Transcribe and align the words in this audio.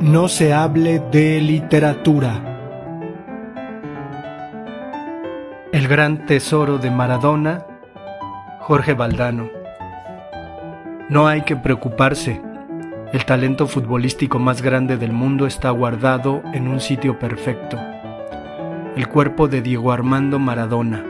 No 0.00 0.28
se 0.28 0.54
hable 0.54 0.98
de 1.12 1.42
literatura. 1.42 2.40
El 5.72 5.88
gran 5.88 6.24
tesoro 6.24 6.78
de 6.78 6.90
Maradona, 6.90 7.66
Jorge 8.60 8.94
Valdano. 8.94 9.50
No 11.10 11.28
hay 11.28 11.42
que 11.42 11.54
preocuparse. 11.54 12.40
El 13.12 13.26
talento 13.26 13.66
futbolístico 13.66 14.38
más 14.38 14.62
grande 14.62 14.96
del 14.96 15.12
mundo 15.12 15.46
está 15.46 15.68
guardado 15.68 16.42
en 16.54 16.66
un 16.66 16.80
sitio 16.80 17.18
perfecto. 17.18 17.78
El 18.96 19.06
cuerpo 19.06 19.48
de 19.48 19.60
Diego 19.60 19.92
Armando 19.92 20.38
Maradona. 20.38 21.04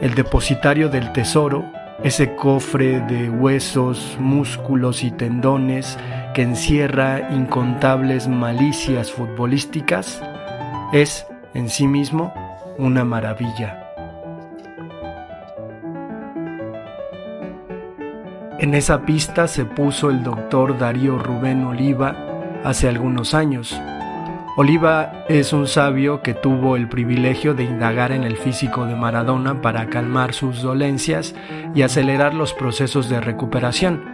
El 0.00 0.16
depositario 0.16 0.88
del 0.88 1.12
tesoro, 1.12 1.64
ese 2.02 2.34
cofre 2.34 2.98
de 3.02 3.30
huesos, 3.30 4.16
músculos 4.18 5.04
y 5.04 5.12
tendones 5.12 5.96
que 6.34 6.42
encierra 6.42 7.32
incontables 7.32 8.28
malicias 8.28 9.12
futbolísticas, 9.12 10.20
es 10.92 11.26
en 11.54 11.70
sí 11.70 11.86
mismo 11.86 12.34
una 12.76 13.04
maravilla. 13.04 13.80
En 18.58 18.74
esa 18.74 19.02
pista 19.02 19.46
se 19.46 19.64
puso 19.64 20.10
el 20.10 20.22
doctor 20.24 20.76
Darío 20.76 21.18
Rubén 21.18 21.64
Oliva 21.64 22.16
hace 22.64 22.88
algunos 22.88 23.34
años. 23.34 23.80
Oliva 24.56 25.24
es 25.28 25.52
un 25.52 25.66
sabio 25.66 26.22
que 26.22 26.34
tuvo 26.34 26.76
el 26.76 26.88
privilegio 26.88 27.54
de 27.54 27.64
indagar 27.64 28.12
en 28.12 28.24
el 28.24 28.36
físico 28.36 28.86
de 28.86 28.96
Maradona 28.96 29.60
para 29.60 29.86
calmar 29.86 30.32
sus 30.32 30.62
dolencias 30.62 31.34
y 31.74 31.82
acelerar 31.82 32.34
los 32.34 32.54
procesos 32.54 33.08
de 33.08 33.20
recuperación 33.20 34.13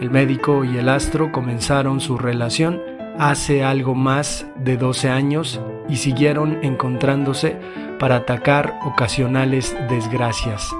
el 0.00 0.10
médico 0.10 0.64
y 0.64 0.78
el 0.78 0.88
astro 0.88 1.30
comenzaron 1.30 2.00
su 2.00 2.16
relación 2.16 2.80
hace 3.18 3.62
algo 3.62 3.94
más 3.94 4.46
de 4.56 4.78
12 4.78 5.10
años 5.10 5.60
y 5.88 5.96
siguieron 5.96 6.58
encontrándose 6.62 7.58
para 7.98 8.16
atacar 8.16 8.78
ocasionales 8.84 9.76
desgracias. 9.90 10.70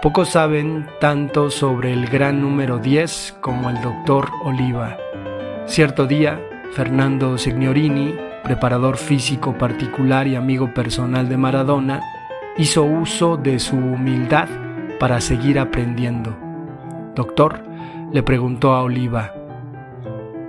Pocos 0.00 0.30
saben 0.30 0.86
tanto 1.00 1.50
sobre 1.50 1.92
el 1.92 2.06
gran 2.06 2.40
número 2.40 2.78
10 2.78 3.36
como 3.40 3.68
el 3.68 3.80
doctor 3.82 4.30
Oliva. 4.44 4.96
Cierto 5.66 6.06
día, 6.06 6.40
Fernando 6.72 7.36
Signorini, 7.36 8.14
preparador 8.44 8.96
físico 8.96 9.58
particular 9.58 10.26
y 10.26 10.36
amigo 10.36 10.72
personal 10.72 11.28
de 11.28 11.36
Maradona, 11.36 12.00
hizo 12.56 12.84
uso 12.84 13.36
de 13.36 13.58
su 13.58 13.76
humildad 13.76 14.48
para 14.98 15.20
seguir 15.20 15.58
aprendiendo. 15.58 16.36
Doctor, 17.14 17.65
le 18.12 18.22
preguntó 18.22 18.72
a 18.72 18.82
Oliva, 18.82 19.34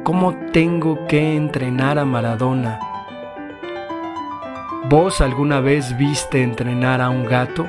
¿cómo 0.04 0.36
tengo 0.52 1.08
que 1.08 1.36
entrenar 1.36 1.98
a 1.98 2.06
Maradona? 2.06 2.80
¿Vos 4.90 5.22
alguna 5.22 5.60
vez 5.60 5.98
viste 5.98 6.44
entrenar 6.44 7.02
a 7.02 7.10
un 7.10 7.26
gato? 7.26 7.68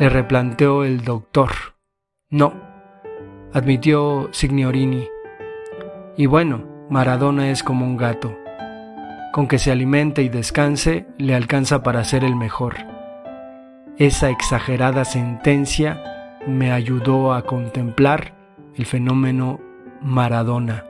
Le 0.00 0.08
replanteó 0.08 0.84
el 0.84 1.02
doctor. 1.02 1.50
No, 2.30 2.54
admitió 3.52 4.30
Signorini. 4.32 5.06
Y 6.16 6.26
bueno, 6.26 6.64
Maradona 6.90 7.50
es 7.50 7.62
como 7.62 7.84
un 7.84 7.96
gato. 7.96 8.36
Con 9.32 9.46
que 9.46 9.58
se 9.58 9.70
alimente 9.70 10.22
y 10.22 10.28
descanse, 10.28 11.06
le 11.18 11.34
alcanza 11.34 11.82
para 11.82 12.02
ser 12.04 12.24
el 12.24 12.34
mejor. 12.34 12.74
Esa 13.98 14.30
exagerada 14.30 15.04
sentencia 15.04 16.36
me 16.46 16.72
ayudó 16.72 17.34
a 17.34 17.42
contemplar 17.42 18.37
el 18.78 18.86
fenómeno 18.86 19.60
Maradona. 20.00 20.87